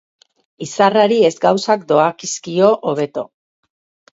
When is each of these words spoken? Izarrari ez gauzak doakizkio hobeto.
Izarrari 0.65 1.19
ez 1.29 1.33
gauzak 1.45 1.83
doakizkio 1.93 2.73
hobeto. 2.89 3.29